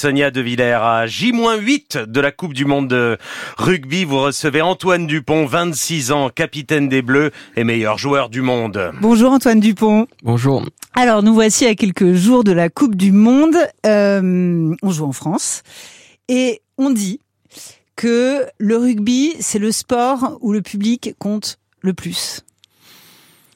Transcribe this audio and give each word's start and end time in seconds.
Sonia 0.00 0.30
De 0.30 0.40
Villers. 0.40 0.82
À 0.82 1.06
J-8 1.06 2.06
de 2.06 2.20
la 2.22 2.32
Coupe 2.32 2.54
du 2.54 2.64
Monde 2.64 2.88
de 2.88 3.18
rugby, 3.58 4.06
vous 4.06 4.18
recevez 4.18 4.62
Antoine 4.62 5.06
Dupont, 5.06 5.44
26 5.44 6.10
ans, 6.10 6.30
capitaine 6.30 6.88
des 6.88 7.02
Bleus 7.02 7.32
et 7.54 7.64
meilleur 7.64 7.98
joueur 7.98 8.30
du 8.30 8.40
monde. 8.40 8.92
Bonjour 9.02 9.30
Antoine 9.30 9.60
Dupont. 9.60 10.06
Bonjour. 10.22 10.64
Alors 10.94 11.22
nous 11.22 11.34
voici 11.34 11.66
à 11.66 11.74
quelques 11.74 12.14
jours 12.14 12.44
de 12.44 12.52
la 12.52 12.70
Coupe 12.70 12.94
du 12.94 13.12
Monde. 13.12 13.56
Euh, 13.84 14.74
on 14.82 14.90
joue 14.90 15.04
en 15.04 15.12
France 15.12 15.64
et 16.28 16.62
on 16.78 16.88
dit 16.88 17.20
que 17.94 18.46
le 18.56 18.78
rugby, 18.78 19.34
c'est 19.38 19.58
le 19.58 19.70
sport 19.70 20.38
où 20.40 20.54
le 20.54 20.62
public 20.62 21.14
compte 21.18 21.58
le 21.82 21.92
plus. 21.92 22.40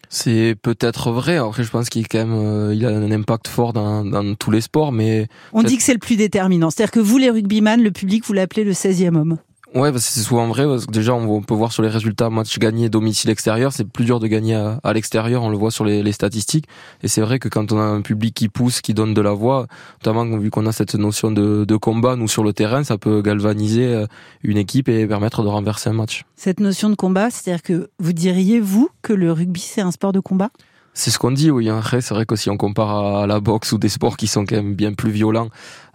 C'est 0.09 0.55
peut-être 0.61 1.11
vrai. 1.11 1.37
Après, 1.37 1.65
je 1.65 1.71
pense 1.71 1.89
qu'il 1.89 2.09
quand 2.09 2.19
même, 2.19 2.35
euh, 2.35 2.75
il 2.75 2.85
a 2.87 2.91
un 2.91 3.11
impact 3.11 3.49
fort 3.49 3.73
dans, 3.73 4.05
dans 4.05 4.35
tous 4.35 4.51
les 4.51 4.61
sports, 4.61 4.93
mais 4.93 5.27
on 5.53 5.63
dit 5.63 5.77
que 5.77 5.83
c'est 5.83 5.93
le 5.93 5.99
plus 5.99 6.17
déterminant. 6.17 6.71
C'est-à-dire 6.71 6.93
que 6.93 7.01
vous, 7.01 7.19
les 7.19 7.31
rugbyman, 7.31 7.83
le 7.83 7.91
public, 7.91 8.25
vous 8.27 8.33
l'appelez 8.33 8.65
le 8.65 8.73
16e 8.73 9.17
homme. 9.17 9.39
Ouais, 9.75 9.91
c'est 9.99 10.21
souvent 10.21 10.47
vrai 10.47 10.67
parce 10.67 10.87
que 10.87 10.93
déjà 10.93 11.15
on 11.15 11.43
peut 11.43 11.55
voir 11.55 11.73
sur 11.73 11.83
les 11.83 11.89
résultats 11.89 12.31
match 12.31 12.61
gagné 12.61 12.89
domicile 12.89 13.31
extérieur, 13.31 13.73
c'est 13.73 13.83
plus 13.83 14.05
dur 14.05 14.21
de 14.21 14.29
gagner 14.29 14.55
à, 14.55 14.93
l'extérieur, 14.93 15.43
on 15.43 15.51
le 15.51 15.57
voit 15.57 15.73
sur 15.73 15.85
les, 15.85 16.13
statistiques. 16.13 16.67
Et 17.03 17.09
c'est 17.09 17.21
vrai 17.21 17.41
que 17.41 17.49
quand 17.49 17.73
on 17.73 17.79
a 17.81 17.83
un 17.83 18.01
public 18.01 18.35
qui 18.35 18.49
pousse, 18.49 18.81
qui 18.81 18.95
donne 18.95 19.15
de 19.15 19.21
la 19.21 19.33
voix, 19.33 19.67
notamment 20.01 20.25
vu 20.39 20.51
qu'on 20.51 20.67
a 20.67 20.73
cette 20.73 20.95
notion 20.95 21.33
de, 21.33 21.65
de 21.65 21.77
combat, 21.77 22.15
nous 22.15 22.29
sur 22.29 22.45
le 22.45 22.53
terrain, 22.53 22.85
ça 22.85 22.99
peut 22.99 23.21
galvaniser 23.21 23.87
euh, 23.87 24.07
une 24.45 24.59
équipe 24.59 24.89
et 24.89 25.09
permettre 25.09 25.43
de 25.43 25.49
renverser 25.49 25.91
un 25.91 25.95
match. 25.95 26.23
Cette 26.37 26.61
notion 26.61 26.89
de 26.89 26.95
combat, 26.95 27.31
c'est-à-dire 27.31 27.63
que 27.63 27.91
vous 27.99 28.13
diriez 28.13 28.61
vous 28.61 28.91
que 29.03 29.13
le 29.13 29.33
rugby 29.33 29.61
c'est 29.61 29.81
un 29.81 29.91
sport 29.91 30.13
de 30.13 30.21
combat? 30.21 30.51
C'est 30.95 31.11
ce 31.11 31.19
qu'on 31.19 31.33
dit, 31.33 31.51
oui. 31.51 31.69
Après, 31.69 32.01
c'est 32.01 32.15
vrai 32.15 32.25
que 32.25 32.37
si 32.37 32.49
on 32.51 32.57
compare 32.57 33.19
à 33.19 33.27
la 33.27 33.41
boxe 33.41 33.73
ou 33.73 33.79
des 33.79 33.89
sports 33.89 34.17
qui 34.17 34.29
sont 34.29 34.45
quand 34.47 34.55
même 34.55 34.75
bien 34.75 34.93
plus 34.93 35.11
violents, 35.11 35.49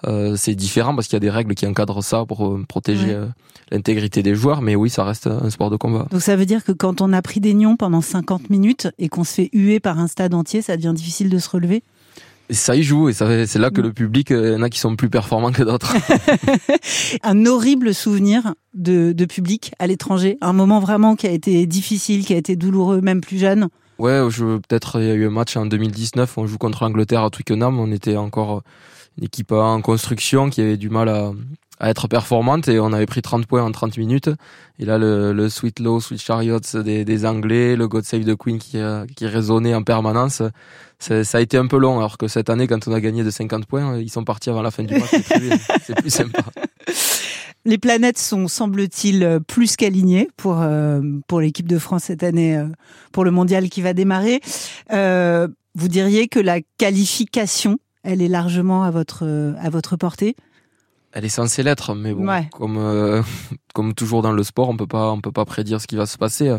euh, 0.06 0.36
c'est 0.36 0.56
différent 0.56 0.94
parce 0.94 1.08
qu'il 1.08 1.16
y 1.16 1.18
a 1.18 1.22
des 1.22 1.30
règles 1.30 1.56
qui 1.56 1.66
encadrent 1.66 2.04
ça 2.04 2.26
pour 2.26 2.46
euh, 2.46 2.66
protéger 2.68 3.14
euh, 3.14 3.26
l'intégrité 3.72 4.24
des 4.24 4.36
joueurs. 4.36 4.62
Mais 4.62 4.76
oui, 4.76 4.90
ça 4.90 5.06
reste 5.06 5.28
un 5.28 5.50
sport 5.50 5.70
de 5.70 5.78
combat. 5.78 6.06
Donc 6.12 6.22
ça 6.22 6.36
veut 6.36 6.46
dire 6.46 6.66
que 6.66 6.74
quand 6.74 7.00
on 7.00 7.14
a 7.14 7.22
pris 7.22 7.40
des 7.40 7.54
nions 7.54 7.78
pendant 7.78 8.02
50 8.02 8.50
minutes 8.50 8.90
et 9.00 9.08
qu'on 9.08 9.24
se 9.24 9.36
fait 9.36 9.50
huer 9.54 9.80
par 9.80 10.00
un 10.00 10.08
stade 10.08 10.34
entier, 10.34 10.62
ça 10.62 10.76
devient 10.76 10.94
difficile 10.94 11.30
de 11.30 11.38
se 11.38 11.50
relever? 11.50 11.82
Ça 12.52 12.76
y 12.76 12.82
joue 12.82 13.10
et 13.10 13.14
c'est 13.14 13.60
là 13.60 13.70
que 13.70 13.80
le 13.80 13.94
public, 13.94 14.32
il 14.32 14.54
y 14.54 14.56
en 14.56 14.64
a 14.64 14.70
qui 14.70 14.80
sont 14.80 14.96
plus 14.96 15.10
performants 15.10 15.52
que 15.52 15.62
d'autres. 15.62 15.96
un 17.24 17.46
horrible 17.46 17.94
souvenir 17.94 18.56
de, 18.74 19.12
de 19.12 19.26
public 19.26 19.72
à 19.78 19.86
l'étranger, 19.86 20.40
un 20.42 20.52
moment 20.52 20.80
vraiment 20.80 21.16
qui 21.16 21.28
a 21.28 21.32
été 21.32 21.68
difficile, 21.68 22.26
qui 22.26 22.34
a 22.34 22.38
été 22.38 22.56
douloureux, 22.56 23.02
même 23.02 23.22
plus 23.22 23.38
jeune. 23.38 23.70
Ouais, 24.00 24.22
peut-être 24.22 25.02
il 25.02 25.08
y 25.08 25.12
a 25.12 25.14
eu 25.14 25.28
un 25.28 25.30
match 25.30 25.58
en 25.58 25.66
2019, 25.66 26.38
on 26.38 26.48
joue 26.48 26.58
contre 26.58 26.86
l'Angleterre 26.86 27.24
à 27.24 27.30
Twickenham, 27.30 27.80
on 27.80 27.92
était 27.92 28.16
encore 28.16 28.64
une 29.18 29.26
équipe 29.26 29.52
en 29.52 29.82
construction 29.82 30.50
qui 30.50 30.62
avait 30.62 30.78
du 30.78 30.90
mal 30.90 31.10
à, 31.10 31.34
être 31.82 32.08
performante 32.08 32.68
et 32.70 32.80
on 32.80 32.92
avait 32.94 33.06
pris 33.06 33.22
30 33.22 33.46
points 33.46 33.64
en 33.64 33.72
30 33.72 33.98
minutes. 33.98 34.30
Et 34.80 34.86
là, 34.86 34.98
le, 34.98 35.34
le 35.34 35.50
Sweet 35.50 35.80
Low, 35.80 36.00
Sweet 36.00 36.22
Chariots 36.22 36.60
des, 36.76 37.06
des 37.06 37.26
Anglais, 37.26 37.76
le 37.76 37.88
God 37.88 38.04
Save 38.06 38.26
the 38.26 38.36
Queen 38.36 38.58
qui, 38.58 38.78
qui 39.16 39.28
résonnait 39.28 39.74
en 39.74 39.84
permanence, 39.84 40.42
ça 41.00 41.38
a 41.38 41.42
été 41.42 41.58
un 41.58 41.68
peu 41.68 41.78
long. 41.78 41.98
Alors 41.98 42.18
que 42.18 42.28
cette 42.28 42.50
année, 42.50 42.68
quand 42.68 42.88
on 42.88 42.94
a 42.94 43.00
gagné 43.00 43.24
de 43.24 43.32
50 43.32 43.66
points, 43.66 43.98
ils 43.98 44.10
sont 44.10 44.24
partis 44.24 44.50
avant 44.50 44.62
la 44.62 44.72
fin 44.72 44.84
du 44.84 44.94
match. 44.94 45.10
C'est 45.84 45.96
plus 45.96 46.10
sympa. 46.10 46.42
Les 47.66 47.78
planètes 47.78 48.18
sont, 48.18 48.48
semble-t-il, 48.48 49.40
plus 49.48 49.76
qu'alignées 49.76 50.30
pour 50.38 50.62
euh, 50.62 51.02
pour 51.28 51.42
l'équipe 51.42 51.68
de 51.68 51.78
France 51.78 52.04
cette 52.04 52.24
année 52.24 52.58
euh, 52.58 52.68
pour 53.12 53.26
le 53.26 53.32
mondial 53.32 53.70
qui 53.70 53.82
va 53.82 53.94
démarrer. 53.94 54.40
Euh, 54.94 55.48
vous 55.76 55.90
diriez 55.90 56.28
que 56.28 56.40
la 56.40 56.62
qualification, 56.78 57.78
elle 58.04 58.22
est 58.22 58.30
largement 58.30 58.84
à 58.84 58.92
votre 58.92 59.56
à 59.60 59.70
votre 59.70 59.98
portée? 59.98 60.36
Elle 61.12 61.26
est 61.26 61.30
censée 61.30 61.64
l'être, 61.64 61.96
mais 61.96 62.14
bon, 62.14 62.28
comme 62.52 63.24
comme 63.74 63.94
toujours 63.94 64.22
dans 64.22 64.32
le 64.32 64.44
sport, 64.44 64.70
on 64.70 64.78
peut 64.78 64.88
pas 64.88 65.12
on 65.12 65.20
peut 65.20 65.32
pas 65.32 65.46
prédire 65.46 65.82
ce 65.82 65.88
qui 65.88 65.96
va 65.96 66.06
se 66.06 66.18
passer. 66.18 66.56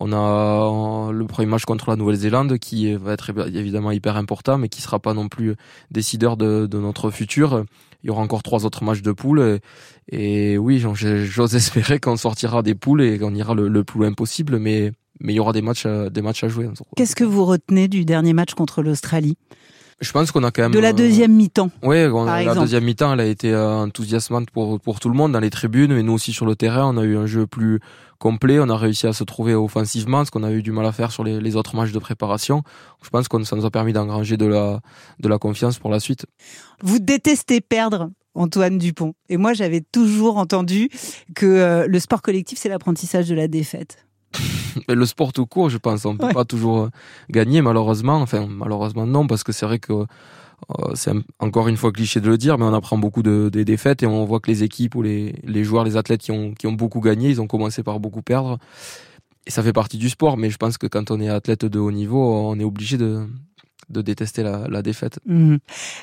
On 0.00 0.12
a 0.12 1.12
le 1.12 1.26
premier 1.26 1.46
match 1.46 1.66
contre 1.66 1.90
la 1.90 1.96
Nouvelle-Zélande 1.96 2.58
qui 2.58 2.94
va 2.94 3.12
être 3.12 3.30
évidemment 3.54 3.90
hyper 3.90 4.16
important, 4.16 4.56
mais 4.56 4.70
qui 4.70 4.80
sera 4.80 4.98
pas 4.98 5.12
non 5.12 5.28
plus 5.28 5.54
décideur 5.90 6.38
de, 6.38 6.66
de 6.66 6.78
notre 6.78 7.10
futur. 7.10 7.64
Il 8.02 8.08
y 8.08 8.10
aura 8.10 8.22
encore 8.22 8.42
trois 8.42 8.64
autres 8.64 8.84
matchs 8.84 9.02
de 9.02 9.12
poule. 9.12 9.60
Et, 10.10 10.58
oui, 10.58 10.78
j'ose 10.80 11.54
espérer 11.54 12.00
qu'on 12.00 12.16
sortira 12.16 12.62
des 12.62 12.74
poules 12.74 13.02
et 13.02 13.18
qu'on 13.18 13.34
ira 13.34 13.54
le, 13.54 13.84
plus 13.84 14.00
loin 14.00 14.12
possible, 14.12 14.58
mais, 14.58 14.92
mais 15.20 15.32
il 15.32 15.36
y 15.36 15.40
aura 15.40 15.52
des 15.52 15.62
des 15.62 16.22
matchs 16.22 16.44
à 16.44 16.48
jouer. 16.48 16.68
Qu'est-ce 16.96 17.16
que 17.16 17.24
vous 17.24 17.44
retenez 17.44 17.88
du 17.88 18.04
dernier 18.04 18.32
match 18.32 18.54
contre 18.54 18.82
l'Australie? 18.82 19.36
Je 20.02 20.12
pense 20.12 20.30
qu'on 20.32 20.42
a 20.44 20.50
quand 20.50 20.62
même 20.62 20.72
de 20.72 20.78
la 20.78 20.92
deuxième 20.92 21.32
mi-temps. 21.32 21.70
Oui, 21.82 21.96
la 22.26 22.54
deuxième 22.54 22.84
mi-temps, 22.84 23.12
elle 23.14 23.20
a 23.20 23.26
été 23.26 23.52
euh, 23.52 23.84
enthousiasmante 23.84 24.50
pour 24.50 24.80
pour 24.80 25.00
tout 25.00 25.08
le 25.08 25.14
monde 25.14 25.32
dans 25.32 25.40
les 25.40 25.50
tribunes, 25.50 25.94
mais 25.94 26.02
nous 26.02 26.12
aussi 26.12 26.32
sur 26.32 26.44
le 26.44 26.56
terrain, 26.56 26.92
on 26.92 26.98
a 26.98 27.04
eu 27.04 27.16
un 27.16 27.26
jeu 27.26 27.46
plus 27.46 27.80
complet. 28.18 28.58
On 28.60 28.68
a 28.68 28.76
réussi 28.76 29.06
à 29.06 29.12
se 29.12 29.24
trouver 29.24 29.54
offensivement, 29.54 30.24
ce 30.24 30.30
qu'on 30.30 30.42
avait 30.42 30.56
eu 30.56 30.62
du 30.62 30.72
mal 30.72 30.86
à 30.86 30.92
faire 30.92 31.12
sur 31.12 31.24
les, 31.24 31.40
les 31.40 31.56
autres 31.56 31.76
matchs 31.76 31.92
de 31.92 31.98
préparation. 31.98 32.62
Je 33.02 33.10
pense 33.10 33.28
que 33.28 33.42
ça 33.44 33.56
nous 33.56 33.64
a 33.64 33.70
permis 33.70 33.92
d'engranger 33.92 34.36
de 34.36 34.46
la 34.46 34.80
de 35.20 35.28
la 35.28 35.38
confiance 35.38 35.78
pour 35.78 35.90
la 35.90 36.00
suite. 36.00 36.26
Vous 36.82 36.98
détestez 36.98 37.60
perdre. 37.60 38.10
Antoine 38.34 38.78
Dupont. 38.78 39.12
Et 39.28 39.36
moi, 39.36 39.52
j'avais 39.52 39.82
toujours 39.82 40.38
entendu 40.38 40.88
que 41.34 41.44
euh, 41.44 41.86
le 41.86 41.98
sport 41.98 42.22
collectif, 42.22 42.58
c'est 42.58 42.70
l'apprentissage 42.70 43.28
de 43.28 43.34
la 43.34 43.46
défaite. 43.46 44.06
le 44.88 45.06
sport 45.06 45.32
tout 45.32 45.46
court, 45.46 45.70
je 45.70 45.78
pense, 45.78 46.04
on 46.04 46.14
ne 46.14 46.18
peut 46.18 46.32
pas 46.32 46.44
toujours 46.44 46.82
euh, 46.82 46.88
gagner, 47.30 47.62
malheureusement. 47.62 48.16
Enfin, 48.16 48.46
malheureusement, 48.48 49.06
non, 49.06 49.26
parce 49.26 49.44
que 49.44 49.52
c'est 49.52 49.66
vrai 49.66 49.78
que 49.78 49.92
euh, 49.92 50.04
c'est 50.94 51.12
encore 51.38 51.68
une 51.68 51.76
fois 51.76 51.92
cliché 51.92 52.20
de 52.20 52.28
le 52.28 52.38
dire, 52.38 52.58
mais 52.58 52.64
on 52.64 52.74
apprend 52.74 52.98
beaucoup 52.98 53.22
de, 53.22 53.48
des 53.52 53.64
défaites 53.64 54.02
et 54.02 54.06
on 54.06 54.24
voit 54.24 54.40
que 54.40 54.50
les 54.50 54.62
équipes 54.62 54.94
ou 54.94 55.02
les, 55.02 55.34
les 55.44 55.64
joueurs, 55.64 55.84
les 55.84 55.96
athlètes 55.96 56.20
qui 56.20 56.32
ont, 56.32 56.52
qui 56.54 56.66
ont 56.66 56.72
beaucoup 56.72 57.00
gagné, 57.00 57.30
ils 57.30 57.40
ont 57.40 57.46
commencé 57.46 57.82
par 57.82 58.00
beaucoup 58.00 58.22
perdre. 58.22 58.58
Et 59.46 59.50
ça 59.50 59.62
fait 59.62 59.72
partie 59.72 59.98
du 59.98 60.08
sport, 60.08 60.36
mais 60.36 60.50
je 60.50 60.56
pense 60.56 60.78
que 60.78 60.86
quand 60.86 61.10
on 61.10 61.20
est 61.20 61.28
athlète 61.28 61.64
de 61.64 61.78
haut 61.78 61.90
niveau, 61.90 62.22
on 62.22 62.58
est 62.60 62.64
obligé 62.64 62.96
de, 62.96 63.26
de 63.92 64.02
détester 64.02 64.42
la, 64.42 64.66
la 64.68 64.82
défaite. 64.82 65.18
Mhm. 65.26 65.58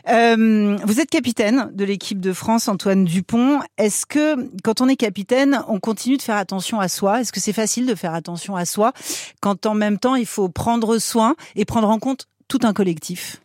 Euh, 0.10 0.78
vous 0.86 1.00
êtes 1.00 1.10
capitaine 1.10 1.70
de 1.74 1.84
l'équipe 1.84 2.20
de 2.20 2.34
France, 2.34 2.68
Antoine 2.68 3.04
Dupont. 3.04 3.60
Est-ce 3.78 4.06
que 4.06 4.50
quand 4.64 4.82
on 4.82 4.88
est 4.88 4.96
capitaine, 4.96 5.62
on 5.68 5.80
continue 5.80 6.18
de 6.18 6.22
faire 6.22 6.38
attention 6.38 6.80
à 6.80 6.88
soi? 6.88 7.22
Est-ce 7.22 7.32
que 7.32 7.40
c'est 7.40 7.54
facile 7.54 7.86
de 7.86 7.96
faire 7.96 8.14
attention 8.14 8.56
à 8.56 8.66
soi 8.66 8.94
quand 9.42 9.66
en 9.66 9.74
même 9.74 9.98
temps 9.98 10.16
il 10.16 10.26
faut 10.26 10.50
prendre 10.50 10.98
soin 11.00 11.36
et 11.56 11.66
prendre 11.66 11.90
en 11.90 12.00
compte 12.00 12.28
tout 12.48 12.60
un 12.64 12.74
collectif? 12.74 13.42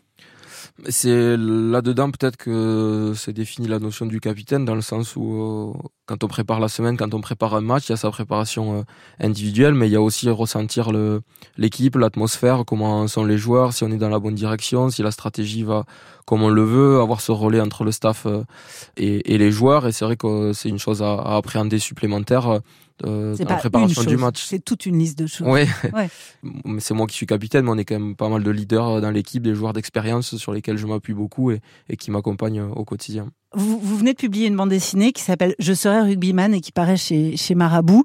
C'est 0.88 1.36
là-dedans 1.36 2.10
peut-être 2.10 2.36
que 2.36 3.12
c'est 3.16 3.32
défini 3.32 3.68
la 3.68 3.78
notion 3.78 4.06
du 4.06 4.18
capitaine 4.18 4.64
dans 4.64 4.74
le 4.74 4.80
sens 4.80 5.14
où 5.14 5.40
euh, 5.40 5.72
quand 6.06 6.22
on 6.22 6.28
prépare 6.28 6.60
la 6.60 6.68
semaine, 6.68 6.96
quand 6.96 7.14
on 7.14 7.20
prépare 7.20 7.54
un 7.54 7.60
match, 7.60 7.88
il 7.88 7.92
y 7.92 7.94
a 7.94 7.96
sa 7.96 8.10
préparation 8.10 8.78
euh, 8.78 8.82
individuelle, 9.20 9.74
mais 9.74 9.88
il 9.88 9.92
y 9.92 9.96
a 9.96 10.02
aussi 10.02 10.28
ressentir 10.28 10.92
le 10.92 11.22
l'équipe, 11.56 11.96
l'atmosphère, 11.96 12.64
comment 12.66 13.06
sont 13.08 13.24
les 13.24 13.38
joueurs, 13.38 13.72
si 13.72 13.84
on 13.84 13.90
est 13.90 13.96
dans 13.96 14.08
la 14.08 14.18
bonne 14.18 14.34
direction, 14.34 14.90
si 14.90 15.02
la 15.02 15.10
stratégie 15.10 15.62
va 15.62 15.84
comme 16.26 16.42
on 16.42 16.48
le 16.48 16.64
veut, 16.64 17.00
avoir 17.00 17.20
ce 17.20 17.32
relais 17.32 17.60
entre 17.60 17.84
le 17.84 17.92
staff 17.92 18.26
euh, 18.26 18.44
et, 18.96 19.34
et 19.34 19.38
les 19.38 19.50
joueurs. 19.50 19.86
Et 19.86 19.92
c'est 19.92 20.04
vrai 20.04 20.16
que 20.16 20.52
c'est 20.54 20.70
une 20.70 20.78
chose 20.78 21.02
à, 21.02 21.14
à 21.14 21.36
appréhender 21.36 21.78
supplémentaire 21.78 22.60
euh, 23.04 23.36
la 23.38 23.56
préparation 23.56 24.04
du 24.04 24.16
match. 24.16 24.44
C'est 24.44 24.64
toute 24.64 24.86
une 24.86 24.98
liste 24.98 25.18
de 25.18 25.26
choses. 25.26 25.46
Oui, 25.48 25.62
ouais. 25.92 26.08
c'est 26.78 26.94
moi 26.94 27.06
qui 27.06 27.16
suis 27.16 27.26
capitaine, 27.26 27.64
mais 27.64 27.72
on 27.72 27.78
est 27.78 27.84
quand 27.84 27.98
même 27.98 28.16
pas 28.16 28.28
mal 28.28 28.42
de 28.42 28.50
leaders 28.50 29.00
dans 29.00 29.10
l'équipe, 29.10 29.42
des 29.42 29.54
joueurs 29.54 29.72
d'expérience 29.72 30.36
sur 30.36 30.52
lesquels 30.52 30.78
je 30.78 30.86
m'appuie 30.86 31.14
beaucoup 31.14 31.50
et, 31.50 31.60
et 31.88 31.96
qui 31.96 32.10
m'accompagnent 32.10 32.62
au 32.62 32.84
quotidien. 32.84 33.30
Vous, 33.54 33.78
vous, 33.78 33.96
venez 33.96 34.12
de 34.12 34.18
publier 34.18 34.48
une 34.48 34.56
bande 34.56 34.70
dessinée 34.70 35.12
qui 35.12 35.22
s'appelle 35.22 35.54
Je 35.58 35.72
serai 35.72 36.00
rugbyman 36.00 36.54
et 36.54 36.60
qui 36.60 36.72
paraît 36.72 36.96
chez, 36.96 37.36
chez 37.36 37.54
Marabout. 37.54 38.04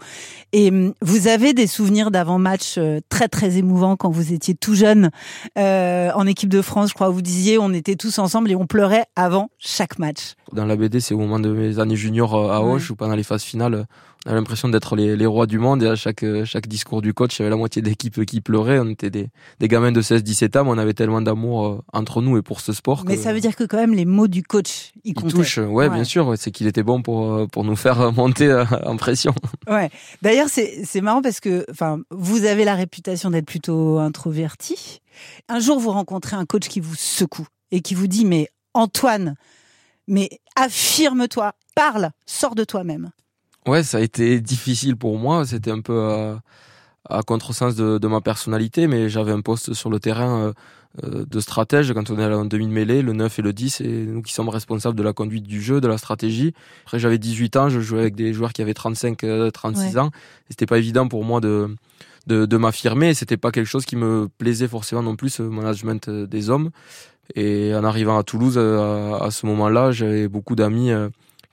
Et 0.52 0.70
hum, 0.70 0.94
vous 1.02 1.28
avez 1.28 1.54
des 1.54 1.68
souvenirs 1.68 2.12
d'avant-match 2.12 2.76
euh, 2.78 3.00
très 3.10 3.28
très 3.28 3.58
émouvants 3.58 3.96
quand 3.96 4.10
vous 4.10 4.34
étiez 4.34 4.56
tout 4.56 4.76
jeune 4.76 5.12
euh, 5.58 6.12
en 6.16 6.26
équipe 6.28 6.50
de 6.50 6.62
France. 6.62 6.90
Je 6.90 6.94
crois 6.94 7.10
vous 7.10 7.22
disiez 7.22 7.58
on 7.58 7.74
était 7.74 7.96
tous 7.96 8.20
ensemble 8.20 8.52
et 8.52 8.56
on 8.56 8.66
pleurait 8.66 9.06
avant 9.16 9.50
chaque 9.58 10.00
match. 10.00 10.34
Dans 10.54 10.66
la 10.66 10.76
BD, 10.76 11.00
c'est 11.00 11.14
au 11.14 11.20
moment 11.20 11.40
de 11.40 11.50
mes 11.50 11.80
années 11.80 11.96
juniors 11.96 12.36
euh, 12.36 12.52
à 12.52 12.62
Auch 12.62 12.90
ou 12.90 12.96
pendant 12.96 13.16
les 13.16 13.24
phases 13.24 13.44
finales 13.44 13.86
on 14.26 14.32
a 14.32 14.34
l'impression 14.34 14.68
d'être 14.68 14.98
les, 14.98 15.16
les, 15.16 15.26
rois 15.26 15.46
du 15.46 15.60
monde 15.60 15.82
et 15.82 15.88
à 15.88 15.96
chaque, 15.96 16.26
chaque 16.44 16.68
discours 16.68 17.02
du 17.02 17.14
coach, 17.14 17.38
il 17.38 17.42
y 17.42 17.44
avait 17.44 17.52
la 17.52 17.56
moitié 17.56 17.82
d'équipe 17.82 18.26
qui 18.26 18.42
pleurait. 18.42 18.80
On 18.80 18.90
était 18.90 19.10
des, 19.10 19.30
des 19.60 19.68
gamins 19.70 19.94
de 19.94 20.02
16-17 20.02 20.58
ans, 20.58 20.66
mais 20.66 20.72
on 20.72 20.78
avait 20.78 20.94
tellement 20.94 21.22
d'amour 21.22 21.68
euh, 21.68 21.82
entre 21.94 22.22
nous 22.22 22.38
et 22.38 22.42
pour 22.42 22.60
ce 22.60 22.74
sport. 22.74 23.04
Mais 23.06 23.16
ça 23.16 23.32
veut 23.32 23.40
dire 23.40 23.56
que 23.56 23.64
quand 23.64 23.78
même 23.78 23.94
les 23.94 24.04
mots 24.04 24.28
du 24.28 24.44
coach, 24.44 24.92
ils, 25.06 25.14
ils 25.16 25.32
touchent. 25.32 25.60
Ouais, 25.60 25.90
bien 25.90 26.04
sûr. 26.04 26.34
C'est 26.38 26.52
qu'il 26.52 26.68
était 26.68 26.84
bon 26.84 27.02
pour, 27.02 27.34
euh, 27.34 27.48
pour 27.48 27.64
nous 27.64 27.78
faire 27.78 28.12
monter 28.14 28.48
euh, 28.48 28.66
en 28.86 28.98
pression. 28.98 29.34
Ouais. 29.70 29.90
D'ailleurs, 30.22 30.50
c'est 30.50 31.02
marrant 31.02 31.22
parce 31.22 31.40
que, 31.40 31.66
enfin, 31.72 32.00
vous 32.12 32.44
avez 32.44 32.66
la 32.66 32.76
réputation 32.76 33.30
d'être 33.30 33.46
plutôt 33.46 34.00
introverti. 34.00 35.00
Un 35.48 35.60
jour, 35.60 35.80
vous 35.80 35.92
rencontrez 35.92 36.36
un 36.36 36.46
coach 36.46 36.68
qui 36.68 36.82
vous 36.82 36.96
secoue 36.96 37.48
et 37.72 37.80
qui 37.82 37.96
vous 37.96 38.08
dit, 38.08 38.26
mais 38.26 38.50
Antoine, 38.74 39.36
mais 40.08 40.30
affirme-toi, 40.56 41.54
parle, 41.76 42.12
sors 42.26 42.56
de 42.56 42.64
toi-même. 42.66 43.12
Ouais, 43.68 43.84
ça 43.84 43.98
a 43.98 44.02
été 44.02 44.40
difficile 44.40 44.96
pour 44.96 45.18
moi. 45.18 45.46
C'était 45.46 45.72
un 45.72 45.82
peu 45.82 46.10
à, 46.10 46.42
à 47.10 47.22
contresens 47.24 47.76
de, 47.76 47.98
de, 47.98 48.08
ma 48.08 48.22
personnalité, 48.22 48.88
mais 48.88 49.10
j'avais 49.10 49.32
un 49.32 49.42
poste 49.42 49.74
sur 49.74 49.90
le 49.90 50.00
terrain 50.00 50.54
euh, 51.04 51.26
de 51.26 51.40
stratège. 51.40 51.94
Quand 51.94 52.10
on 52.10 52.20
est 52.20 52.26
en 52.26 52.46
demi-mêlée, 52.46 53.02
le 53.02 53.14
9 53.14 53.40
et 53.40 53.42
le 53.42 53.54
10, 53.54 53.70
c'est 53.70 53.88
nous 53.88 54.22
qui 54.22 54.34
sommes 54.34 54.50
responsables 54.50 54.96
de 54.96 55.04
la 55.04 55.14
conduite 55.14 55.44
du 55.44 55.62
jeu, 55.62 55.82
de 55.82 55.88
la 55.88 55.98
stratégie. 55.98 56.54
Après, 56.86 57.00
j'avais 57.00 57.18
18 57.18 57.56
ans, 57.58 57.70
je 57.70 57.80
jouais 57.80 58.00
avec 58.00 58.16
des 58.16 58.34
joueurs 58.34 58.54
qui 58.54 58.62
avaient 58.62 58.74
35, 58.74 59.52
36 59.54 59.98
ans. 59.98 60.12
C'était 60.50 60.66
pas 60.66 60.78
évident 60.78 61.08
pour 61.08 61.24
moi 61.26 61.42
de, 61.42 61.76
de, 62.28 62.46
de 62.46 62.58
m'affirmer. 62.58 63.14
C'était 63.14 63.38
pas 63.38 63.52
quelque 63.52 63.68
chose 63.68 63.86
qui 63.86 63.98
me 63.98 64.30
plaisait 64.38 64.68
forcément 64.68 65.04
non 65.04 65.16
plus, 65.16 65.30
ce 65.30 65.44
management 65.44 66.10
des 66.10 66.50
hommes. 66.50 66.72
Et 67.36 67.76
en 67.76 67.84
arrivant 67.84 68.18
à 68.18 68.24
Toulouse, 68.24 68.58
à, 68.58 69.18
à 69.18 69.32
ce 69.32 69.46
moment-là, 69.46 69.92
j'avais 69.92 70.28
beaucoup 70.28 70.56
d'amis 70.56 70.92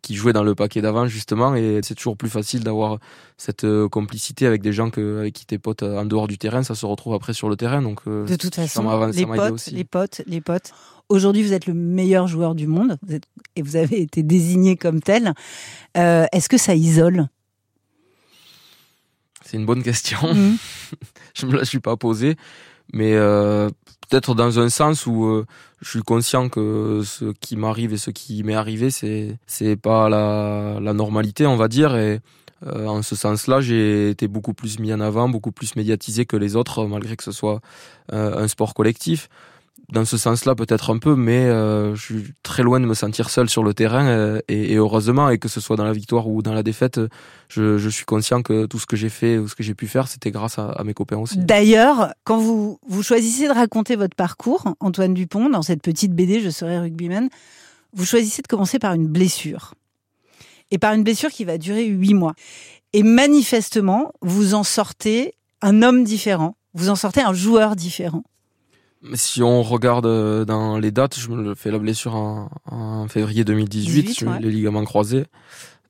qui 0.02 0.14
jouaient 0.14 0.32
dans 0.32 0.44
le 0.44 0.54
paquet 0.54 0.80
d'avant 0.80 1.06
justement 1.06 1.54
et 1.54 1.80
c'est 1.82 1.94
toujours 1.94 2.16
plus 2.16 2.28
facile 2.30 2.62
d'avoir 2.62 2.98
cette 3.36 3.64
euh, 3.64 3.88
complicité 3.88 4.46
avec 4.46 4.62
des 4.62 4.72
gens 4.72 4.90
que, 4.90 5.18
avec 5.20 5.34
qui 5.34 5.46
tes 5.46 5.58
potes 5.58 5.82
euh, 5.82 5.98
en 5.98 6.04
dehors 6.04 6.28
du 6.28 6.38
terrain 6.38 6.62
ça 6.62 6.74
se 6.74 6.86
retrouve 6.86 7.14
après 7.14 7.32
sur 7.32 7.48
le 7.48 7.56
terrain 7.56 7.82
donc 7.82 8.00
euh, 8.06 8.24
de 8.24 8.36
toute 8.36 8.54
façon 8.54 8.82
les 9.10 9.26
potes, 9.26 9.66
les 9.66 9.84
potes 9.84 10.22
les 10.26 10.40
potes 10.40 10.72
aujourd'hui 11.08 11.42
vous 11.42 11.52
êtes 11.52 11.66
le 11.66 11.74
meilleur 11.74 12.28
joueur 12.28 12.54
du 12.54 12.66
monde 12.66 12.98
vous 13.02 13.14
êtes, 13.14 13.24
et 13.56 13.62
vous 13.62 13.76
avez 13.76 14.00
été 14.00 14.22
désigné 14.22 14.76
comme 14.76 15.00
tel. 15.00 15.32
Est-ce 15.94 16.48
que 16.48 16.58
ça 16.58 16.74
isole? 16.74 17.28
C'est 19.44 19.56
une 19.56 19.66
bonne 19.66 19.82
question. 19.82 20.18
Mmh. 20.34 20.56
je 21.34 21.46
me 21.46 21.56
la 21.56 21.64
suis 21.64 21.78
pas 21.78 21.96
posée 21.96 22.36
mais 22.92 23.14
euh, 23.14 23.68
peut-être 24.08 24.34
dans 24.34 24.58
un 24.58 24.68
sens 24.68 25.06
où 25.06 25.24
euh, 25.24 25.46
je 25.82 25.90
suis 25.90 26.02
conscient 26.02 26.48
que 26.48 27.02
ce 27.04 27.32
qui 27.40 27.56
m'arrive 27.56 27.92
et 27.92 27.98
ce 27.98 28.10
qui 28.10 28.42
m'est 28.44 28.54
arrivé 28.54 28.90
c'est 28.90 29.36
c'est 29.46 29.76
pas 29.76 30.08
la, 30.08 30.78
la 30.80 30.92
normalité 30.92 31.46
on 31.46 31.56
va 31.56 31.68
dire. 31.68 31.96
Et 31.96 32.20
euh, 32.66 32.86
en 32.86 33.02
ce 33.02 33.14
sens-là 33.16 33.60
j'ai 33.60 34.10
été 34.10 34.28
beaucoup 34.28 34.54
plus 34.54 34.78
mis 34.78 34.92
en 34.92 35.00
avant 35.00 35.28
beaucoup 35.28 35.52
plus 35.52 35.76
médiatisé 35.76 36.24
que 36.24 36.36
les 36.36 36.56
autres 36.56 36.86
malgré 36.86 37.16
que 37.16 37.24
ce 37.24 37.32
soit 37.32 37.60
un 38.10 38.48
sport 38.48 38.72
collectif 38.72 39.28
dans 39.92 40.04
ce 40.04 40.16
sens-là 40.16 40.54
peut-être 40.54 40.90
un 40.90 40.98
peu, 40.98 41.14
mais 41.14 41.44
euh, 41.44 41.94
je 41.94 42.02
suis 42.02 42.34
très 42.42 42.62
loin 42.62 42.80
de 42.80 42.86
me 42.86 42.94
sentir 42.94 43.30
seul 43.30 43.48
sur 43.48 43.62
le 43.62 43.72
terrain 43.72 44.06
euh, 44.06 44.40
et, 44.48 44.74
heureusement, 44.74 45.30
et 45.30 45.38
que 45.38 45.48
ce 45.48 45.60
soit 45.60 45.76
dans 45.76 45.84
la 45.84 45.92
victoire 45.92 46.28
ou 46.28 46.42
dans 46.42 46.52
la 46.52 46.62
défaite, 46.62 47.00
je, 47.48 47.88
suis 47.88 48.04
conscient 48.04 48.42
que 48.42 48.66
tout 48.66 48.78
ce 48.78 48.86
que 48.86 48.96
j'ai 48.96 49.08
fait 49.08 49.38
ou 49.38 49.48
ce 49.48 49.54
que 49.54 49.62
j'ai 49.62 49.74
pu 49.74 49.86
faire, 49.86 50.08
c'était 50.08 50.30
grâce 50.30 50.58
à, 50.58 50.70
à, 50.70 50.82
mes 50.82 50.94
copains 50.94 51.18
aussi. 51.18 51.38
D'ailleurs, 51.38 52.12
quand 52.24 52.38
vous, 52.38 52.78
vous 52.88 53.02
choisissez 53.02 53.46
de 53.46 53.52
raconter 53.52 53.94
votre 53.94 54.16
parcours, 54.16 54.74
Antoine 54.80 55.14
Dupont, 55.14 55.48
dans 55.48 55.62
cette 55.62 55.82
petite 55.82 56.12
BD 56.12 56.40
Je 56.40 56.50
serai 56.50 56.78
rugbyman, 56.78 57.28
vous 57.92 58.04
choisissez 58.04 58.42
de 58.42 58.48
commencer 58.48 58.78
par 58.78 58.92
une 58.94 59.06
blessure. 59.06 59.74
Et 60.72 60.78
par 60.78 60.94
une 60.94 61.04
blessure 61.04 61.30
qui 61.30 61.44
va 61.44 61.58
durer 61.58 61.86
huit 61.86 62.14
mois. 62.14 62.34
Et 62.92 63.04
manifestement, 63.04 64.12
vous 64.20 64.54
en 64.54 64.64
sortez 64.64 65.34
un 65.62 65.82
homme 65.82 66.02
différent, 66.02 66.56
vous 66.74 66.90
en 66.90 66.96
sortez 66.96 67.20
un 67.20 67.32
joueur 67.32 67.76
différent. 67.76 68.24
Si 69.14 69.42
on 69.42 69.62
regarde 69.62 70.06
euh, 70.06 70.44
dans 70.44 70.78
les 70.78 70.90
dates, 70.90 71.18
je 71.18 71.28
me 71.30 71.54
fais 71.54 71.70
la 71.70 71.78
blessure 71.78 72.14
en, 72.14 72.50
en 72.66 73.06
février 73.08 73.44
2018 73.44 74.10
sur 74.10 74.32
les 74.32 74.50
ligaments 74.50 74.84
croisés. 74.84 75.26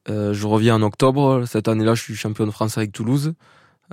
Euh, 0.08 0.32
je 0.32 0.46
reviens 0.46 0.76
en 0.76 0.82
octobre. 0.82 1.44
Cette 1.46 1.68
année-là, 1.68 1.94
je 1.94 2.02
suis 2.02 2.14
champion 2.14 2.46
de 2.46 2.50
France 2.50 2.78
avec 2.78 2.92
Toulouse. 2.92 3.34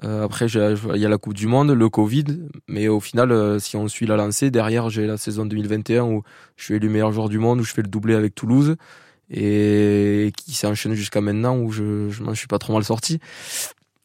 Euh, 0.04 0.26
après, 0.26 0.48
il 0.48 0.98
y 1.02 1.06
a 1.06 1.10
la 1.10 1.18
Coupe 1.18 1.34
du 1.34 1.48
Monde, 1.48 1.72
le 1.72 1.90
Covid. 1.90 2.26
Mais 2.68 2.88
au 2.88 3.00
final, 3.00 3.32
euh, 3.32 3.60
si 3.60 3.76
on 3.78 3.88
suit 3.88 4.06
la 4.06 4.16
lancée, 4.16 4.52
derrière, 4.52 4.90
j'ai 4.90 5.06
la 5.08 5.18
saison 5.18 5.46
2021 5.46 6.04
où 6.04 6.24
je 6.56 6.66
suis 6.66 6.76
élu 6.76 6.90
meilleur 6.90 7.12
joueur 7.12 7.30
du 7.30 7.40
monde, 7.40 7.60
où 7.62 7.64
je 7.64 7.74
fais 7.74 7.82
le 7.82 7.88
doublé 7.88 8.16
avec 8.16 8.36
Toulouse. 8.36 8.76
Et 9.32 10.32
qui 10.38 10.54
s'enchaîne 10.54 10.94
jusqu'à 10.94 11.22
maintenant 11.22 11.58
où 11.58 11.72
je, 11.72 12.10
je 12.10 12.24
m'en 12.24 12.36
suis 12.36 12.48
pas 12.48 12.60
trop 12.60 12.74
mal 12.74 12.84
sorti. 12.84 13.20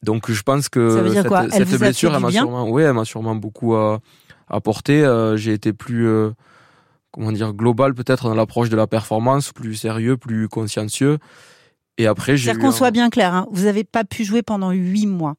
Donc 0.01 0.31
je 0.31 0.41
pense 0.41 0.69
que 0.69 1.13
cette, 1.13 1.67
cette 1.67 1.79
blessure, 1.79 2.15
elle 2.15 2.21
m'a 2.21 2.31
sûrement, 2.31 2.69
oui, 2.69 2.83
elle 2.83 2.93
m'a 2.93 3.05
sûrement 3.05 3.35
beaucoup 3.35 3.75
apporté. 4.49 5.03
Euh, 5.03 5.37
j'ai 5.37 5.53
été 5.53 5.73
plus 5.73 6.07
euh, 6.07 6.31
comment 7.11 7.31
dire 7.31 7.53
global 7.53 7.93
peut-être 7.93 8.29
dans 8.29 8.35
l'approche 8.35 8.69
de 8.69 8.75
la 8.75 8.87
performance, 8.87 9.51
plus 9.51 9.75
sérieux, 9.75 10.17
plus 10.17 10.47
consciencieux. 10.47 11.17
Et 11.97 12.07
après, 12.07 12.37
j'ai. 12.37 12.45
C'est-à-dire 12.45 12.63
qu'on 12.63 12.71
soit 12.71 12.91
bien 12.91 13.09
clair, 13.09 13.33
hein, 13.33 13.47
vous 13.51 13.65
n'avez 13.65 13.83
pas 13.83 14.03
pu 14.03 14.23
jouer 14.23 14.41
pendant 14.41 14.71
huit 14.71 15.07
mois. 15.07 15.35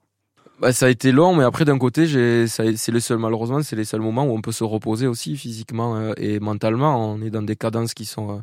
Bah, 0.60 0.74
ça 0.74 0.86
a 0.86 0.88
été 0.90 1.10
long, 1.10 1.34
mais 1.34 1.44
après 1.44 1.64
d'un 1.64 1.78
côté, 1.78 2.06
c'est 2.46 2.68
le 2.92 3.00
seul 3.00 3.16
malheureusement, 3.16 3.62
c'est 3.62 3.76
les 3.76 3.86
seuls 3.86 4.02
moments 4.02 4.24
où 4.26 4.32
on 4.32 4.42
peut 4.42 4.52
se 4.52 4.62
reposer 4.62 5.06
aussi 5.06 5.36
physiquement 5.36 5.96
euh, 5.96 6.12
et 6.18 6.38
mentalement. 6.38 7.12
On 7.12 7.22
est 7.22 7.30
dans 7.30 7.42
des 7.42 7.56
cadences 7.56 7.94
qui 7.94 8.04
sont 8.04 8.42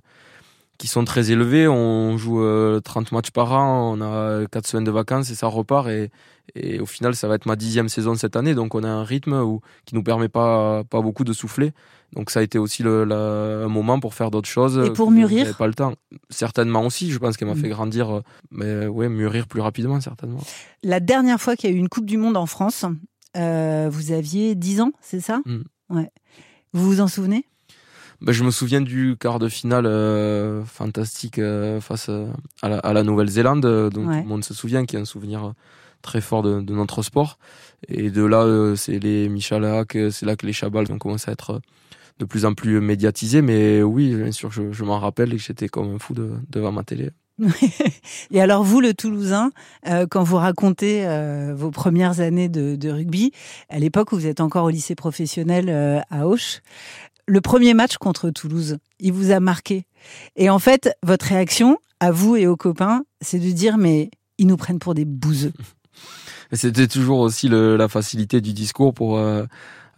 qui 0.77 0.87
sont 0.87 1.05
très 1.05 1.31
élevés. 1.31 1.67
On 1.67 2.17
joue 2.17 2.41
30 2.81 3.11
matchs 3.11 3.31
par 3.31 3.53
an, 3.53 3.97
on 3.97 4.01
a 4.01 4.45
4 4.47 4.67
semaines 4.67 4.83
de 4.83 4.91
vacances 4.91 5.29
et 5.29 5.35
ça 5.35 5.47
repart. 5.47 5.87
Et, 5.87 6.09
et 6.55 6.79
au 6.79 6.85
final, 6.85 7.15
ça 7.15 7.27
va 7.27 7.35
être 7.35 7.45
ma 7.45 7.55
dixième 7.55 7.89
saison 7.89 8.15
cette 8.15 8.35
année, 8.35 8.55
donc 8.55 8.75
on 8.75 8.83
a 8.83 8.89
un 8.89 9.03
rythme 9.03 9.33
où, 9.33 9.61
qui 9.85 9.95
nous 9.95 10.03
permet 10.03 10.29
pas, 10.29 10.83
pas 10.85 11.01
beaucoup 11.01 11.23
de 11.23 11.33
souffler. 11.33 11.73
Donc 12.13 12.29
ça 12.29 12.39
a 12.39 12.43
été 12.43 12.57
aussi 12.57 12.83
le, 12.83 13.11
un 13.11 13.67
moment 13.67 13.99
pour 13.99 14.13
faire 14.13 14.31
d'autres 14.31 14.47
choses. 14.47 14.81
Et 14.85 14.91
pour 14.91 15.11
mûrir 15.11 15.55
pas 15.57 15.67
le 15.67 15.73
temps. 15.73 15.93
Certainement 16.29 16.85
aussi, 16.85 17.11
je 17.11 17.19
pense 17.19 17.35
qu'elle 17.35 17.49
m'a 17.49 17.55
mm. 17.55 17.61
fait 17.61 17.69
grandir, 17.69 18.21
mais 18.51 18.87
ouais, 18.87 19.09
mûrir 19.09 19.47
plus 19.47 19.61
rapidement, 19.61 19.99
certainement. 19.99 20.39
La 20.83 20.99
dernière 20.99 21.41
fois 21.41 21.55
qu'il 21.55 21.69
y 21.69 21.73
a 21.73 21.75
eu 21.75 21.79
une 21.79 21.89
Coupe 21.89 22.05
du 22.05 22.17
Monde 22.17 22.37
en 22.37 22.45
France, 22.45 22.85
euh, 23.35 23.89
vous 23.91 24.11
aviez 24.11 24.55
10 24.55 24.81
ans, 24.81 24.91
c'est 25.01 25.19
ça? 25.19 25.41
Mm. 25.45 25.63
Ouais. 25.89 26.09
Vous 26.73 26.85
vous 26.85 27.01
en 27.01 27.07
souvenez? 27.07 27.45
Ben, 28.21 28.31
je 28.31 28.43
me 28.43 28.51
souviens 28.51 28.81
du 28.81 29.15
quart 29.19 29.39
de 29.39 29.49
finale 29.49 29.85
euh, 29.85 30.63
fantastique 30.65 31.39
euh, 31.39 31.79
face 31.81 32.09
à 32.61 32.69
la, 32.69 32.81
la 32.93 33.03
Nouvelle-Zélande, 33.03 33.61
dont 33.61 33.89
tout 33.89 34.09
le 34.09 34.23
monde 34.23 34.43
se 34.43 34.53
souvient, 34.53 34.85
qui 34.85 34.95
est 34.95 34.99
un 34.99 35.05
souvenir 35.05 35.53
très 36.01 36.21
fort 36.21 36.41
de, 36.41 36.61
de, 36.61 36.73
notre 36.73 37.01
sport. 37.01 37.37
Et 37.87 38.09
de 38.09 38.23
là, 38.23 38.43
euh, 38.43 38.75
c'est 38.75 38.99
les 38.99 39.29
Michalak, 39.29 39.95
euh, 39.95 40.09
c'est 40.09 40.25
là 40.25 40.35
que 40.35 40.45
les 40.45 40.53
Chabal 40.53 40.91
ont 40.91 40.97
commencé 40.97 41.29
à 41.29 41.33
être 41.33 41.51
euh, 41.51 41.59
de 42.19 42.25
plus 42.25 42.45
en 42.45 42.53
plus 42.53 42.79
médiatisés. 42.79 43.41
Mais 43.41 43.83
oui, 43.83 44.15
bien 44.15 44.31
sûr, 44.31 44.51
je, 44.51 44.71
je 44.71 44.83
m'en 44.83 44.99
rappelle 44.99 45.33
et 45.33 45.37
que 45.37 45.43
j'étais 45.43 45.67
comme 45.67 45.95
un 45.95 45.99
fou 45.99 46.13
de, 46.13 46.31
devant 46.49 46.71
ma 46.71 46.83
télé. 46.83 47.11
et 48.31 48.41
alors 48.41 48.63
vous, 48.63 48.81
le 48.81 48.93
Toulousain, 48.93 49.51
euh, 49.87 50.07
quand 50.09 50.23
vous 50.23 50.37
racontez 50.37 51.05
euh, 51.05 51.53
vos 51.55 51.69
premières 51.69 52.19
années 52.19 52.49
de, 52.49 52.75
de 52.75 52.89
rugby, 52.89 53.31
à 53.69 53.77
l'époque 53.77 54.11
où 54.11 54.15
vous 54.15 54.25
êtes 54.25 54.41
encore 54.41 54.65
au 54.65 54.69
lycée 54.69 54.95
professionnel 54.95 55.67
euh, 55.69 55.99
à 56.09 56.27
Auch, 56.27 56.61
le 57.27 57.41
premier 57.41 57.73
match 57.73 57.97
contre 57.97 58.29
Toulouse, 58.29 58.77
il 58.99 59.13
vous 59.13 59.31
a 59.31 59.39
marqué. 59.39 59.85
Et 60.35 60.49
en 60.49 60.59
fait, 60.59 60.89
votre 61.03 61.25
réaction, 61.25 61.77
à 61.99 62.11
vous 62.11 62.35
et 62.35 62.47
aux 62.47 62.55
copains, 62.55 63.03
c'est 63.21 63.39
de 63.39 63.51
dire 63.51 63.77
mais 63.77 64.09
ils 64.37 64.47
nous 64.47 64.57
prennent 64.57 64.79
pour 64.79 64.93
des 64.93 65.05
bouseux. 65.05 65.53
C'était 66.53 66.87
toujours 66.87 67.19
aussi 67.19 67.49
la 67.49 67.87
facilité 67.89 68.39
du 68.39 68.53
discours 68.53 68.93
pour 68.93 69.17
euh, 69.17 69.43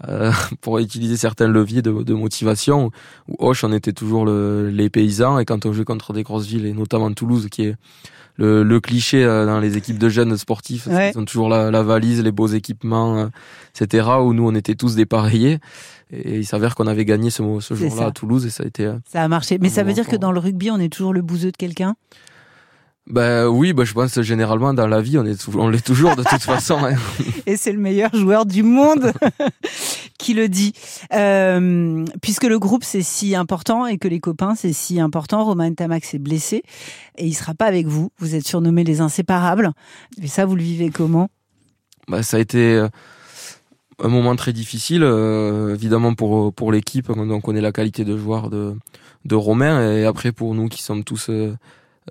euh 0.07 0.31
pour 0.62 0.80
utiliser 0.80 1.18
certains 1.18 1.48
leviers 1.48 1.81
de, 1.81 2.04
de 2.04 2.13
motivation. 2.13 2.92
Où 3.28 3.36
Hoche, 3.40 3.63
on 3.63 3.72
était 3.72 3.94
toujours 3.94 4.25
le, 4.25 4.69
les 4.69 4.90
paysans 4.90 5.40
et 5.40 5.46
quand 5.46 5.66
on 5.66 5.74
jouait 5.74 5.86
contre 5.86 6.13
des 6.13 6.24
grosses 6.24 6.48
villes 6.48 6.66
et 6.66 6.74
notamment 6.74 7.12
Toulouse, 7.12 7.48
qui 7.50 7.63
est 7.63 7.75
le, 8.36 8.63
le 8.63 8.79
cliché 8.79 9.24
euh, 9.24 9.46
dans 9.46 9.60
les 9.60 9.75
équipes 9.75 9.98
de 9.98 10.08
jeunes 10.08 10.38
sportifs, 10.38 10.88
ils 10.88 11.18
ont 11.20 11.25
toujours 11.25 11.50
la, 11.50 11.70
la, 11.72 11.84
valise, 11.84 12.24
les 12.24 12.32
beaux 12.32 12.48
équipements, 12.48 13.18
euh, 13.18 13.27
etc. 13.75 14.08
Où 14.22 14.34
nous, 14.34 14.48
on 14.48 14.56
était 14.56 14.75
tous 14.75 14.96
dépareillés. 14.96 15.60
Et 16.12 16.38
il 16.38 16.46
s'avère 16.46 16.74
qu'on 16.74 16.88
avait 16.88 17.06
gagné 17.06 17.29
ce, 17.29 17.44
ce 17.60 17.74
jour-là 17.75 18.08
à 18.08 18.12
Toulouse 18.12 18.46
et 18.46 18.50
ça 18.50 18.63
a 18.63 18.65
été. 18.65 18.91
Ça 19.12 19.24
a 19.24 19.27
marché. 19.27 19.58
Mais 19.60 19.70
ça 19.70 19.84
veut 19.84 19.94
dire 19.94 20.08
que 20.08 20.15
dans 20.15 20.32
le 20.32 20.39
rugby, 20.39 20.72
on 20.72 20.79
est 20.79 20.91
toujours 20.91 21.13
le 21.13 21.22
bouseux 21.22 21.51
de 21.51 21.58
quelqu'un? 21.58 21.96
Ben 23.10 23.48
oui, 23.48 23.74
bah 23.74 23.86
je 23.86 23.94
pense 23.94 24.13
que 24.13 24.22
généralement 24.22 24.72
dans 24.72 24.86
la 24.86 25.01
vie 25.01 25.18
on 25.18 25.25
est 25.25 25.48
on 25.56 25.68
l'est 25.68 25.84
toujours 25.84 26.15
de 26.15 26.24
toute 26.24 26.41
façon. 26.44 26.77
Hein. 26.84 26.94
Et 27.48 27.58
c'est 27.58 27.72
le 27.72 27.79
meilleur 27.79 28.13
joueur 28.15 28.46
du 28.46 28.62
monde 28.62 29.12
le 30.33 30.50
dit. 30.50 30.74
Euh, 31.13 32.05
puisque 32.21 32.43
le 32.43 32.59
groupe 32.59 32.83
c'est 32.83 33.01
si 33.01 33.36
important 33.36 33.86
et 33.86 33.98
que 33.98 34.07
les 34.07 34.19
copains 34.19 34.55
c'est 34.55 34.74
si 34.74 35.00
important, 35.00 35.43
Romain 35.45 35.74
Tamax 35.74 36.13
est 36.13 36.19
blessé 36.19 36.63
et 37.17 37.25
il 37.25 37.33
sera 37.33 37.53
pas 37.53 37.65
avec 37.65 37.88
vous. 37.88 38.12
Vous 38.19 38.36
êtes 38.36 38.48
surnommés 38.48 38.83
les 38.83 39.01
inséparables. 39.01 39.71
Et 40.21 40.27
ça 40.27 40.45
vous 40.45 40.55
le 40.55 40.63
vivez 40.63 40.89
comment? 40.89 41.29
Bah, 42.07 42.24
ça 42.24 42.38
a 42.38 42.39
été 42.39 42.75
euh, 42.75 42.88
un 44.03 44.09
moment 44.09 44.36
très 44.36 44.53
difficile, 44.53 45.03
euh, 45.03 45.75
évidemment 45.75 46.15
pour 46.15 46.53
pour 46.53 46.71
l'équipe. 46.71 47.12
Donc 47.12 47.48
on 47.48 47.55
est 47.55 47.62
la 47.62 47.71
qualité 47.71 48.05
de 48.05 48.17
joueur 48.17 48.50
de 48.50 48.75
de 49.25 49.36
Romain 49.36 49.95
et 49.95 50.05
après 50.05 50.31
pour 50.31 50.55
nous 50.55 50.69
qui 50.69 50.81
sommes 50.81 51.03
tous 51.03 51.29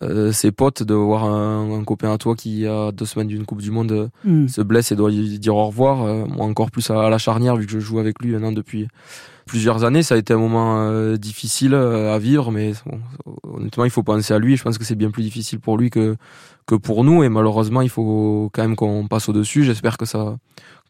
euh, 0.02 0.32
ses 0.32 0.52
potes 0.52 0.82
de 0.82 0.94
voir 0.94 1.24
un, 1.24 1.82
copain 1.84 2.12
à 2.12 2.18
toi 2.18 2.34
qui 2.34 2.66
a 2.66 2.92
deux 2.92 3.04
semaines 3.04 3.28
d'une 3.28 3.44
Coupe 3.44 3.62
du 3.62 3.70
Monde 3.70 4.10
mm. 4.24 4.48
se 4.48 4.60
blesse 4.60 4.92
et 4.92 4.96
doit 4.96 5.10
lui 5.10 5.38
dire 5.38 5.56
au 5.56 5.66
revoir. 5.66 6.02
Euh, 6.02 6.24
moi 6.26 6.46
encore 6.46 6.70
plus 6.70 6.90
à, 6.90 7.08
la 7.08 7.18
charnière 7.18 7.56
vu 7.56 7.66
que 7.66 7.72
je 7.72 7.80
joue 7.80 7.98
avec 7.98 8.20
lui 8.22 8.32
maintenant 8.32 8.52
depuis 8.52 8.88
plusieurs 9.48 9.82
années. 9.84 10.04
Ça 10.04 10.14
a 10.14 10.18
été 10.18 10.32
un 10.32 10.38
moment 10.38 10.78
euh, 10.78 11.16
difficile 11.16 11.74
à 11.74 12.18
vivre, 12.18 12.52
mais 12.52 12.72
honnêtement 13.42 13.84
il 13.84 13.90
faut 13.90 14.04
penser 14.04 14.32
à 14.32 14.38
lui. 14.38 14.56
Je 14.56 14.62
pense 14.62 14.78
que 14.78 14.84
c'est 14.84 14.94
bien 14.94 15.10
plus 15.10 15.24
difficile 15.24 15.58
pour 15.58 15.76
lui 15.76 15.90
que 15.90 16.16
que 16.66 16.74
pour 16.74 17.02
nous 17.02 17.24
et 17.24 17.30
malheureusement 17.30 17.80
il 17.80 17.88
faut 17.88 18.50
quand 18.52 18.62
même 18.62 18.76
qu'on 18.76 19.08
passe 19.08 19.28
au 19.28 19.32
dessus. 19.32 19.64
J'espère 19.64 19.96
que 19.96 20.04
ça 20.04 20.36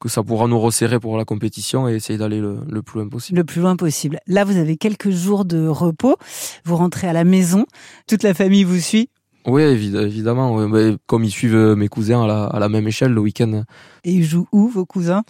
que 0.00 0.09
ça 0.09 0.23
pourra 0.23 0.47
nous 0.47 0.61
resserrer 0.61 1.00
pour 1.00 1.17
la 1.17 1.25
compétition 1.25 1.88
et 1.88 1.95
essayer 1.95 2.19
d'aller 2.19 2.41
le, 2.41 2.59
le, 2.69 2.83
plus 2.83 3.00
loin 3.00 3.09
possible. 3.09 3.38
Le 3.38 3.45
plus 3.45 3.61
loin 3.61 3.77
possible. 3.77 4.21
Là, 4.27 4.45
vous 4.45 4.57
avez 4.57 4.77
quelques 4.77 5.11
jours 5.11 5.45
de 5.45 5.67
repos. 5.67 6.17
Vous 6.65 6.77
rentrez 6.77 7.09
à 7.09 7.12
la 7.12 7.25
maison. 7.25 7.67
Toute 8.07 8.23
la 8.23 8.33
famille 8.33 8.65
vous 8.65 8.79
suit. 8.79 9.09
Oui, 9.47 9.62
évidemment. 9.62 10.69
Comme 11.07 11.25
ils 11.25 11.31
suivent 11.31 11.57
euh, 11.57 11.75
mes 11.75 11.88
cousins 11.88 12.23
à 12.23 12.27
la, 12.27 12.45
à 12.45 12.59
la 12.59 12.69
même 12.69 12.87
échelle 12.87 13.12
le 13.12 13.21
week-end. 13.21 13.65
Et 14.05 14.12
ils 14.12 14.25
jouent 14.25 14.47
où, 14.53 14.69
vos 14.69 14.85
cousins? 14.85 15.25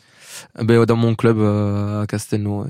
Ben, 0.63 0.85
Dans 0.85 0.97
mon 0.97 1.15
club 1.15 1.39
euh, 1.39 2.03
à 2.03 2.07
Castelnau. 2.07 2.67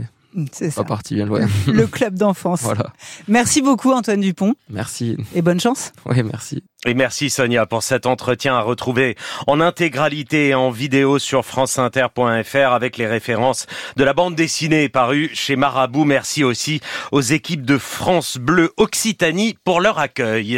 C'est 0.52 0.70
ça. 0.70 0.82
Pas 0.82 0.88
parti 0.88 1.14
bien 1.14 1.26
loin. 1.26 1.46
Le 1.66 1.86
club 1.86 2.14
d'enfance. 2.14 2.62
voilà. 2.62 2.92
Merci 3.26 3.62
beaucoup 3.62 3.92
Antoine 3.92 4.20
Dupont. 4.20 4.54
Merci. 4.70 5.16
Et 5.34 5.42
bonne 5.42 5.60
chance. 5.60 5.92
Oui, 6.06 6.22
merci. 6.22 6.62
Et 6.86 6.94
merci 6.94 7.28
Sonia 7.28 7.66
pour 7.66 7.82
cet 7.82 8.06
entretien 8.06 8.54
à 8.54 8.60
retrouver 8.60 9.16
en 9.48 9.60
intégralité 9.60 10.48
et 10.48 10.54
en 10.54 10.70
vidéo 10.70 11.18
sur 11.18 11.44
franceinter.fr 11.44 12.72
avec 12.72 12.96
les 12.96 13.06
références 13.08 13.66
de 13.96 14.04
la 14.04 14.12
bande 14.14 14.36
dessinée 14.36 14.88
parue 14.88 15.30
chez 15.34 15.56
Marabout. 15.56 16.04
Merci 16.04 16.44
aussi 16.44 16.80
aux 17.10 17.20
équipes 17.20 17.66
de 17.66 17.78
France 17.78 18.36
Bleu 18.38 18.72
Occitanie 18.76 19.56
pour 19.64 19.80
leur 19.80 19.98
accueil. 19.98 20.56